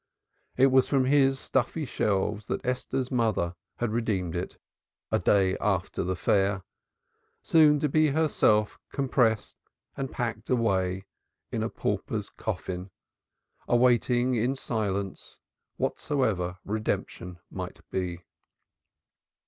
It 0.57 0.71
was 0.71 0.87
from 0.87 1.05
his 1.05 1.37
stuffy 1.39 1.85
shelves 1.85 2.47
that 2.47 2.65
Esther's 2.65 3.11
mother 3.11 3.53
had 3.75 3.91
redeemed 3.91 4.35
it 4.35 4.57
a 5.11 5.19
day 5.19 5.55
after 5.59 6.03
the 6.03 6.15
fair 6.15 6.63
soon 7.43 7.77
to 7.81 7.87
be 7.87 8.07
herself 8.07 8.79
compressed 8.91 9.57
and 9.95 10.11
packed 10.11 10.49
away 10.49 11.05
in 11.51 11.61
a 11.61 11.69
pauper's 11.69 12.31
coffin, 12.31 12.89
awaiting 13.67 14.33
in 14.33 14.55
silence 14.55 15.37
whatsoever 15.77 16.57
Redemption 16.65 17.37
might 17.51 17.87
be. 17.91 18.23